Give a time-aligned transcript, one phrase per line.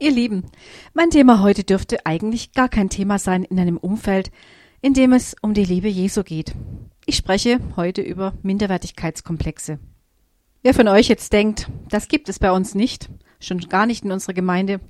[0.00, 0.44] Ihr Lieben,
[0.94, 4.30] mein Thema heute dürfte eigentlich gar kein Thema sein in einem Umfeld,
[4.80, 6.54] in dem es um die Liebe Jesu geht.
[7.04, 9.78] Ich spreche heute über Minderwertigkeitskomplexe.
[10.62, 13.10] Wer von euch jetzt denkt, das gibt es bei uns nicht,
[13.40, 14.80] schon gar nicht in unserer Gemeinde,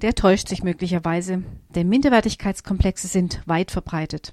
[0.00, 1.42] der täuscht sich möglicherweise,
[1.74, 4.32] denn Minderwertigkeitskomplexe sind weit verbreitet.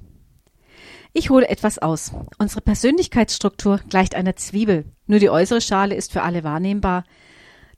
[1.11, 2.13] Ich hole etwas aus.
[2.37, 7.03] Unsere Persönlichkeitsstruktur gleicht einer Zwiebel, nur die äußere Schale ist für alle wahrnehmbar,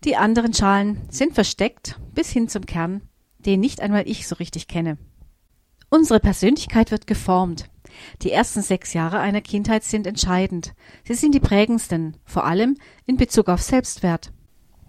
[0.04, 3.02] die anderen Schalen sind versteckt bis hin zum Kern,
[3.40, 4.98] den nicht einmal ich so richtig kenne.
[5.90, 7.70] Unsere Persönlichkeit wird geformt.
[8.22, 10.74] Die ersten sechs Jahre einer Kindheit sind entscheidend.
[11.04, 14.32] Sie sind die prägendsten, vor allem in Bezug auf Selbstwert.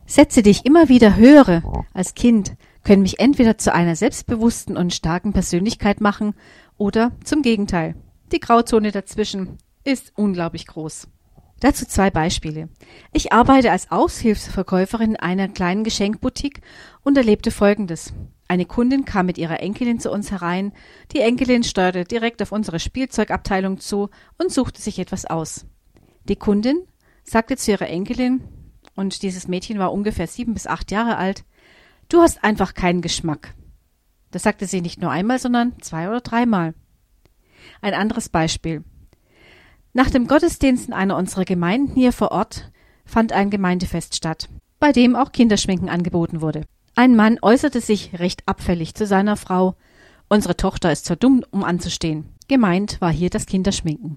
[0.07, 4.93] Sätze, die ich immer wieder höre als Kind, können mich entweder zu einer selbstbewussten und
[4.93, 6.35] starken Persönlichkeit machen
[6.77, 7.95] oder zum Gegenteil.
[8.33, 11.09] Die Grauzone dazwischen ist unglaublich groß.
[11.61, 12.71] Dazu zwei Beispiele.
[13.13, 16.63] Ich arbeite als Aushilfsverkäuferin einer kleinen Geschenkboutique
[17.03, 18.15] und erlebte Folgendes.
[18.49, 20.73] Eine Kundin kam mit ihrer Enkelin zu uns herein.
[21.13, 24.09] Die Enkelin steuerte direkt auf unsere Spielzeugabteilung zu
[24.39, 25.67] und suchte sich etwas aus.
[26.25, 26.79] Die Kundin
[27.25, 28.43] sagte zu ihrer Enkelin,
[28.97, 31.45] und dieses Mädchen war ungefähr sieben bis acht Jahre alt,
[32.09, 33.55] du hast einfach keinen Geschmack.
[34.31, 36.75] Das sagte sie nicht nur einmal, sondern zwei oder dreimal.
[37.83, 38.83] Ein anderes Beispiel.
[39.93, 42.71] Nach dem Gottesdienst in einer unserer Gemeinden hier vor Ort
[43.05, 46.63] fand ein Gemeindefest statt, bei dem auch Kinderschminken angeboten wurde.
[46.95, 49.75] Ein Mann äußerte sich recht abfällig zu seiner Frau.
[50.29, 52.27] Unsere Tochter ist zu dumm, um anzustehen.
[52.47, 54.17] Gemeint war hier das Kinderschminken.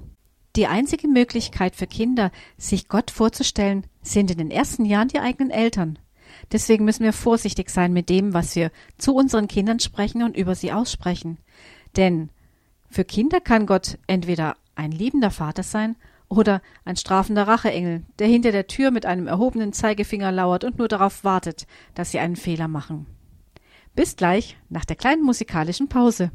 [0.56, 5.50] Die einzige Möglichkeit für Kinder, sich Gott vorzustellen, sind in den ersten Jahren die eigenen
[5.50, 5.98] Eltern.
[6.52, 10.54] Deswegen müssen wir vorsichtig sein mit dem, was wir zu unseren Kindern sprechen und über
[10.54, 11.40] sie aussprechen.
[11.96, 12.30] Denn
[12.90, 15.96] für Kinder kann Gott entweder ein liebender Vater sein
[16.30, 20.88] oder ein strafender Racheengel, der hinter der Tür mit einem erhobenen Zeigefinger lauert und nur
[20.88, 23.06] darauf wartet, dass sie einen Fehler machen.
[23.96, 26.32] Bis gleich nach der kleinen musikalischen Pause.